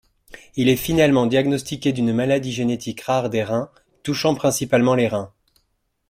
Il 0.55 0.67
est 0.67 0.77
finalement 0.77 1.27
diagnostiqué 1.27 1.91
d'une 1.93 2.11
maladie 2.11 2.51
génétique 2.51 3.01
rare 3.01 3.29
des 3.29 3.43
reins, 3.43 3.69
touchant 4.01 4.33
principalement 4.33 4.95
les 4.95 5.07
reins. 5.07 5.31